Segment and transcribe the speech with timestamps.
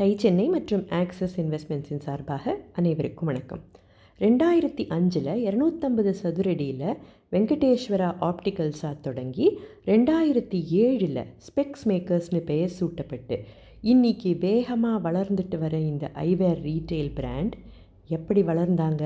[0.00, 3.60] Tie Chennai மற்றும் axis இன்வெஸ்ட்மெண்ட்ஸின் சார்பாக அனைவருக்கும் வணக்கம்.
[4.18, 6.96] ரெண்டாயிரத்தி அஞ்சில் இரநூத்தம்பது சதுரடியில்
[7.32, 13.44] வெங்கடேஸ்வரா ஆப்டிக்கல்ஸாக தொடங்கி ரெண்டாயிரத்தி ஏழில் ஸ்பெக்ஸ் மேக்கர்ஸ்னு பெயர் சூட்டப்பட்டு
[13.80, 17.56] இன்னைக்கு வேகமாக வளர்ந்துட்டு வர இந்த ஐவேர் ரீட்டெயில் பிராண்ட்
[18.08, 19.04] எப்படி வளர்ந்தாங்க?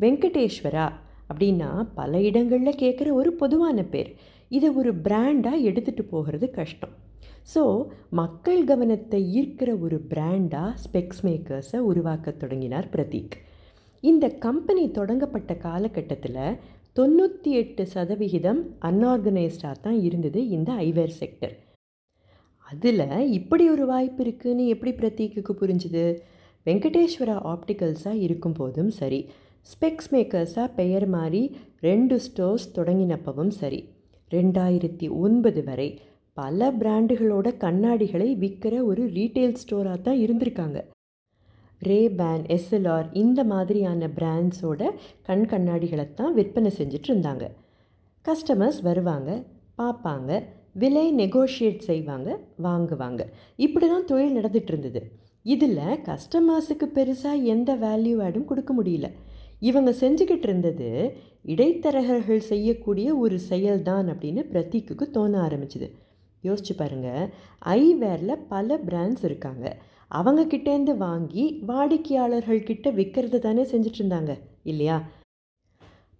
[0.00, 0.92] வெங்கடேஸ்வரா
[1.34, 4.14] அப்படின்னா பல இடங்களில் கேட்குற ஒரு பொதுவான பேர்.
[4.48, 7.05] இதை ஒரு பிராண்டாக எடுத்துகிட்டு போகிறது கஷ்டம்.
[7.54, 7.62] ஸோ
[8.10, 13.36] மக்கள் கவனத்தை ஈர்க்கிற ஒரு பிராண்டாக ஸ்பெக்ஸ் மேக்கர்ஸை உருவாக்க தொடங்கினார் பிரதீக்.
[14.02, 16.40] இந்த கம்பெனி தொடங்கப்பட்ட காலகட்டத்தில்
[16.92, 21.54] தொண்ணூற்றி எட்டு சதவிகிதம் அன்ஆர்கனைஸ்டாக தான் இருந்தது இந்த ஐவேர் செக்டர்
[22.66, 26.04] அதில் இப்படி ஒரு வாய்ப்பு இருக்குதுன்னு எப்படி பிரதீக்குக்கு புரிஞ்சுது?
[26.66, 29.20] வெங்கடேஸ்வரா ஆப்டிக்கல்ஸாக இருக்கும் போதும் சரி
[29.66, 31.42] ஸ்பெக்ஸ் மேக்கர்ஸாக பெயர் மாறி
[31.80, 33.80] ரெண்டு ஸ்டோர்ஸ் தொடங்கினப்பவும் சரி
[34.30, 35.88] ரெண்டாயிரத்தி ஒன்பது வரை
[36.38, 40.78] பல பிராண்டுகளோட கண்ணாடிகளை விற்கிற ஒரு ரீட்டைல் ஸ்டோராக தான் இருந்திருக்காங்க.
[41.82, 44.90] ரே பேன் எஸ்எல்ஆர் இந்த மாதிரியான பிராண்ட்ஸோட
[45.28, 47.46] கண் கண்ணாடிகளை தான் விற்பனை செஞ்சுட்டு இருந்தாங்க.
[48.24, 49.30] கஸ்டமர்ஸ் வருவாங்க
[49.78, 50.30] பார்ப்பாங்க
[50.72, 52.28] விலை நெகோஷியேட் செய்வாங்க
[52.62, 53.22] வாங்குவாங்க.
[53.66, 55.00] இப்படி தான் தொழில் நடந்துட்டு இருந்தது.
[55.42, 59.08] இதில் கஸ்டமர்ஸுக்கு பெருசாக எந்த வேல்யூ ஆடும் கொடுக்க முடியல.
[59.60, 60.88] இவங்க செஞ்சுக்கிட்டு இருந்தது
[61.52, 65.88] இடைத்தரகர்கள் செய்யக்கூடிய ஒரு செயல்தான் அப்படின்னு பிரதீக்குக்கு தோண ஆரம்பிச்சுது.
[66.42, 67.32] யோசிச்சு பாருங்கள்
[67.64, 69.76] ஐவேரில் பல பிராண்ட்ஸ் இருக்காங்க.
[70.14, 75.02] அவங்கக்கிட்டேருந்து வாங்கி வாடிக்கையாளர்கள்கிட்ட விற்கிறது தானே செஞ்சுட்டு இருந்தாங்க இல்லையா?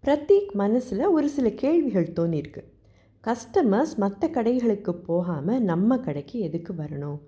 [0.04, 2.62] பிரத்யேக் மனசில் ஒரு சில கேள்விகள் தோணியிருக்கு
[3.24, 7.18] கஸ்டமர்ஸ் மற்ற கடைகளுக்கு போகாமல் நம்ம கடைக்கு எதுக்கு வரணும்?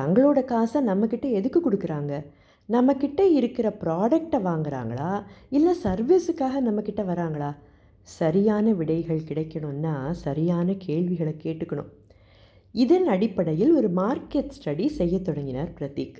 [0.00, 2.24] தங்களோட காசை நம்மக்கிட்ட எதுக்கு கொடுக்குறாங்க?
[2.68, 5.22] நம்மக்கிட்ட இருக்கிற ப்ராடக்டை வாங்குறாங்களா?
[5.50, 7.56] இல்லை சர்வீஸுக்காக நம்மக்கிட்ட வராங்களா?
[8.02, 11.90] சரியான விடைகள் கிடைக்கணும்னா சரியான கேள்விகளை கேட்டுக்கணும்.
[12.72, 16.18] இதன் அடிப்படையில் ஒரு மார்க்கெட் ஸ்டடி செய்ய தொடங்கினார் பிரதீக்.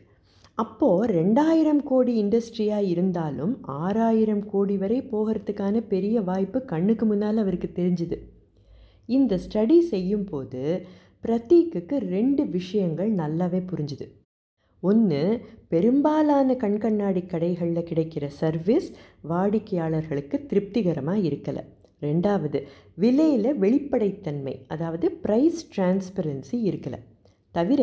[0.54, 8.19] அப்போது ரெண்டாயிரம் கோடி இண்டஸ்ட்ரியாக இருந்தாலும் ஆறாயிரம் கோடி வரை போகிறதுக்கான பெரிய வாய்ப்பு கண்ணுக்கு முன்னால் அவருக்கு தெரிஞ்சுது.
[9.06, 10.86] இந்த ஸ்டடி செய்யும் போது
[11.25, 14.06] பிரதீக்குக்கு ரெண்டு விஷயங்கள் நல்லாவே புரிஞ்சுது.
[14.82, 18.92] ஒன்று பெரும்பாலான கண்கண்ணாடி கடைகளில் கிடைக்கிற சர்வீஸ்
[19.28, 21.64] வாடிக்கையாளர்களுக்கு திருப்திகரமாக இருக்கலை.
[22.03, 22.59] ரெண்டாவது
[22.94, 27.00] விலையில் வெளிப்படைத்தன்மை அதாவது ப்ரைஸ் டிரான்ஸ்பரன்சி இருக்கலை.
[27.50, 27.83] தவிர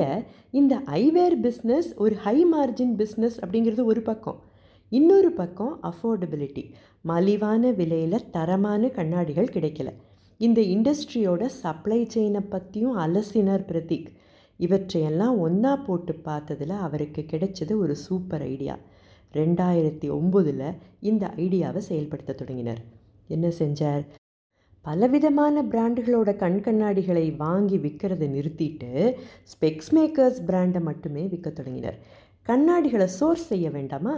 [0.51, 4.39] இந்த ஐவேர் பிஸ்னஸ் ஒரு ஹை மார்ஜின் பிஸ்னஸ் அப்படிங்கிறது ஒரு பக்கம்.
[4.91, 6.63] இன்னொரு பக்கம் அஃபோர்டபிலிட்டி
[7.07, 9.89] மலிவான விலையில் தரமான கண்ணாடிகள் கிடைக்கல.
[10.37, 14.09] இந்த இண்டஸ்ட்ரியோட சப்ளை செயினை பற்றியும் அலசினர் பிரதீக்.
[14.59, 18.75] இவற்றையெல்லாம் ஒன்றா போட்டு பார்த்ததில் அவருக்கு கிடைச்சது ஒரு சூப்பர் ஐடியா
[19.33, 20.67] ரெண்டாயிரத்தி ஒம்போதில்
[20.99, 22.81] இந்த ஐடியாவை செயல்படுத்த தொடங்கினார்.
[23.27, 24.05] என்ன செஞ்சார்?
[24.81, 31.99] பலவிதமான பிராண்டுகளோட கண் கண்ணாடிகளை வாங்கி விற்கிறத நிறுத்திட்டு ஸ்பெக்ஸ் மேக்கர்ஸ் பிராண்டை மட்டுமே விற்க தொடங்கினர்.
[32.47, 34.15] கண்ணாடிகளை சோர்ஸ் செய்ய வேண்டாமா?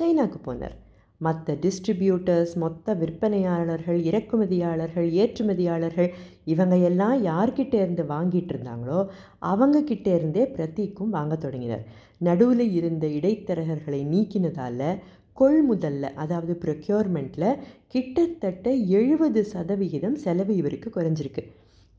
[0.00, 0.76] சைனாக்கு போனார்.
[1.18, 6.10] மற்ற டிஸ்ட்ரிபியூட்டர்ஸ் மொத்த விற்பனையாளர்கள் இறக்குமதியாளர்கள் ஏற்றுமதியாளர்கள்
[6.44, 9.00] இவங்க எல்லாம் யார்கிட்ட இருந்து வாங்கிட்டு இருந்தாங்களோ
[9.42, 11.84] அவங்கக்கிட்ட இருந்தே பிரதீக்கும் வாங்க தொடங்கினர்.
[12.18, 14.98] நடுவில் இருந்த இடைத்தரகர்களை நீக்கினதால்
[15.40, 21.44] கொள்முதலில் அதாவது ப்ரொக்யூர்மெண்ட்டில் கிட்டத்தட்ட எழுபது சதவிகிதம் செலவு இவருக்கு குறைஞ்சிருக்கு.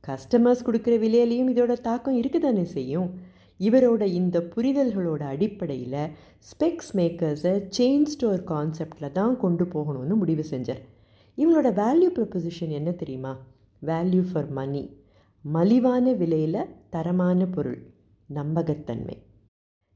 [0.07, 3.09] கஸ்டமர்ஸ் கொடுக்குற விலையிலையும் இதோட தாக்கம் இருக்கு தானே செய்யும்?
[3.59, 5.99] இவரோட இந்த புரிதல்களோட அடிப்படையில்
[6.49, 10.81] ஸ்பெக்ஸ் மேக்கர்ஸை செயின் ஸ்டோர் கான்செப்டில் தான் கொண்டு போகணும்னு முடிவு செஞ்சார்.
[11.37, 13.33] இவங்களோட வேல்யூ ப்ரொப்போசிஷன் என்ன தெரியுமா?
[13.85, 14.83] வேல்யூ ஃபார் மணி
[15.45, 17.79] மலிவான விலையில் தரமான பொருள்
[18.29, 19.17] நம்பகத்தன்மை.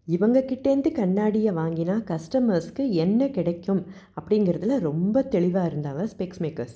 [0.08, 3.86] இவங்ககிட்டேருந்து கண்ணாடியை வாங்கினா கஸ்டமர்ஸ்க்கு என்ன கிடைக்கும்
[4.18, 6.76] அப்படிங்கிறதுல ரொம்ப தெளிவாக இருந்தாங்க ஸ்பெக்ஸ் மேக்கர்ஸ்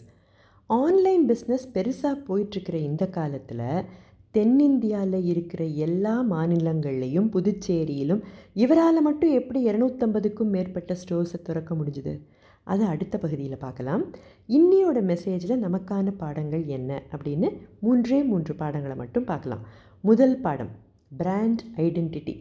[0.65, 3.85] ஆன்லைன் பிஸ்னஸ் பெருசாக போயிட்டுருக்கிற இந்த காலத்தில்
[4.31, 8.21] தென்னிந்தியாவில் இருக்கிற எல்லா மாநிலங்கள்லேயும் புதுச்சேரியிலும்
[8.53, 12.19] இவரால் மட்டும் எப்படி இரநூத்தம்பதுக்கும் மேற்பட்ட ஸ்டோர்ஸை திறக்க முடிஞ்சுது?
[12.63, 14.03] அதை அடுத்த பகுதியில் பார்க்கலாம்.
[14.47, 19.65] இன்னியோட மெசேஜில் நமக்கான பாடங்கள் என்ன அப்படின்னு மூன்றே மூன்று பாடங்களை மட்டும் பார்க்கலாம்.
[20.01, 20.71] முதல் பாடம்
[21.17, 22.35] பிராண்ட் ஐடென்டிட்டி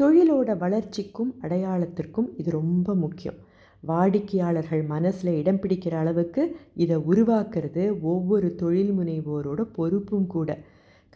[0.00, 3.34] தொழிலோட வளர்ச்சிக்கும் அடையாளத்திற்கும் இது ரொம்ப முக்கியம்.
[3.80, 10.58] வாடிக்கையாளர்கள் மனசில் இடம் பிடிக்கிற அளவுக்கு இதை உருவாக்குறது ஒவ்வொரு தொழில் முனைவோரோட பொறுப்பும் கூட.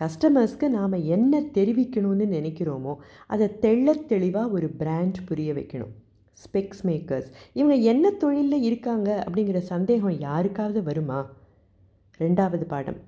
[0.01, 2.95] கஸ்டமர்ஸ்க்கு நாம் என்ன தெரிவிக்கணும்னு நினைக்கிறோமோ
[3.27, 5.95] அதை தெள்ள தெளிவாக ஒரு பிராண்ட் புரிய வைக்கணும்.
[6.43, 11.31] ஸ்பெக்ஸ் மேக்கர்ஸ் இவங்க என்ன தொழிலில் இருக்காங்க அப்படிங்கிற சந்தேகம் யாருக்காவது வருமா?
[12.19, 13.01] ரெண்டாவது பாடம்.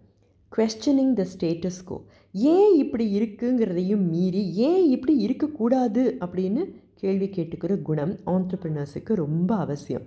[0.52, 1.96] கொஸ்டனிங் த ஸ்டேட்டஸ் கோ
[2.34, 6.62] ஏன் இப்படி இருக்குங்கிறதையும் மீறி ஏன் இப்படி இருக்கக்கூடாது அப்படின்னு
[6.94, 10.04] கேள்வி கேட்டுக்கிற குணம் ஆண்டர்பிரினர்ஸுக்கு ரொம்ப அவசியம்.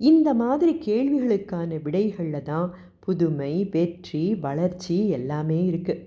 [0.00, 2.68] இந்த மாதிரி கேள்விகளுக்கான விடைகளில் தான்
[3.00, 6.02] புதுமை வெற்றி வளர்ச்சி எல்லாமே இருக்குது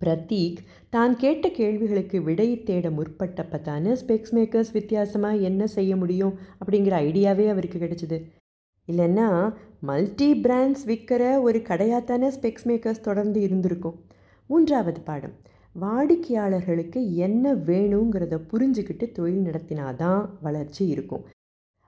[0.00, 0.60] பிரதீக்
[0.90, 7.46] தான் கேட்ட கேள்விகளுக்கு விடை தேட முற்பட்டப்ப தானே ஸ்பெக்ஸ் மேக்கர்ஸ் வித்தியாசமாக என்ன செய்ய முடியும் அப்படிங்கிற ஐடியாவே
[7.48, 8.18] அவருக்கு கிடைச்சிது.
[8.88, 13.98] இல்லைன்னா மல்டி பிராண்ட்ஸ் விற்கிற ஒரு கடையாத்தானே ஸ்பெக்ஸ் மேக்கர்ஸ் தொடர்ந்து இருந்திருக்கும்.
[14.50, 15.36] மூன்றாவது பாடம்.
[15.80, 21.24] வாடிக்கையாளர்களுக்கு என்ன வேணுங்கிறத புரிஞ்சுக்கிட்டு தொழில் நடத்தினாதான் வளர்ச்சி இருக்கும்.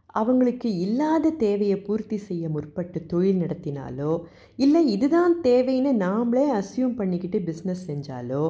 [0.07, 4.13] அவங்களுக்கு இல்லாத தேவையை பூர்த்தி செய்ய முற்பட்டு தொழில் நடத்தினாலோ
[4.57, 8.45] இல்லை இதுதான் தேவைன்னு நாமளே அசியூம் பண்ணிக்கிட்டு பிஸ்னஸ் செஞ்சாலோ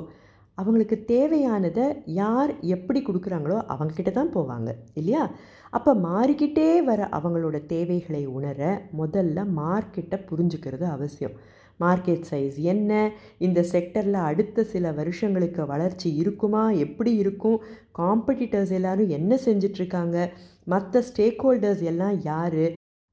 [0.58, 5.30] அவங்களுக்கு தேவையானதை யார் எப்படி கொடுக்குறாங்களோ அவங்கக்கிட்ட தான் போவாங்க இல்லையா?
[5.70, 8.60] அப்போ மாறிக்கிட்டே வர அவங்களோட தேவைகளை உணர
[8.98, 11.34] முதல்ல மார்க்கெட்டை புரிஞ்சுக்கிறது அவசியம்.
[11.80, 13.10] மார்க்கெட் சைஸ் என்ன?
[13.38, 16.70] இந்த செக்டரில் அடுத்த சில வருஷங்களுக்கு வளர்ச்சி இருக்குமா?
[16.86, 17.58] எப்படி இருக்கும்?
[17.98, 20.18] காம்படிட்டர்ஸ் எல்லோரும் என்ன செஞ்சிட்ருக்காங்க?
[20.64, 22.64] மற்ற ஸ்டேக் ஹோல்டர்ஸ் எல்லாம் யார்?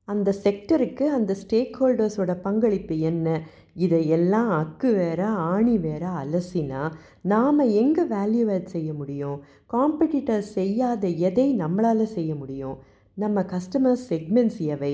[0.08, 3.28] அந்த செக்டருக்கு அந்த ஸ்டேக் ஹோல்டர்ஸோட பங்களிப்பு என்ன?
[3.76, 6.82] இதையெல்லாம் அக்கு வேற ஆணி வேற அலசினா
[7.22, 9.38] நாம் எங்கே வேல்யூ ஆட் செய்ய முடியும்?
[9.74, 12.78] காம்படிட்டர்ஸ் செய்யாத எதை நம்மளால் செய்ய முடியும்?
[13.14, 14.94] நம்ம கஸ்டமர்ஸ் செக்மெண்ட்ஸ் எவை?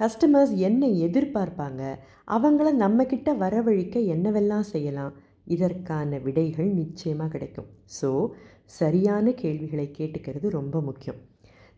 [0.00, 1.82] கஸ்டமர்ஸ் என்ன எதிர்பார்ப்பாங்க?
[2.26, 5.14] அவங்கள நம்மக்கிட்ட வரவழிக்க என்னவெல்லாம் செய்யலாம்?
[5.44, 7.66] இதற்கான விடைகள் நிச்சயமாக கிடைக்கும்.
[8.00, 8.28] ஸோ
[8.64, 11.20] சரியான கேள்விகளை கேட்டுக்கிறது ரொம்ப முக்கியம்.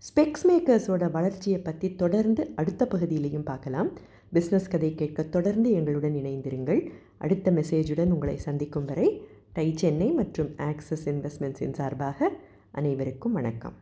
[0.07, 3.91] ஸ்பெக்ஸ் மேக்கர்ஸோட வளர்ச்சியை பற்றி தொடர்ந்து அடுத்த பகுதியிலையும் பார்க்கலாம்.
[4.35, 6.81] பிஸ்னஸ் கதை கேட்க தொடர்ந்து எங்களுடன் இணைந்திருங்கள்.
[7.19, 9.09] அடுத்த மெசேஜுடன் உங்களை சந்திக்கும் வரை
[9.53, 12.31] டை சென்னை மற்றும் ஆக்சஸ் இன்வெஸ்ட்மெண்ட்ஸின் சார்பாக
[12.71, 13.77] அனைவருக்கும் வணக்கம்.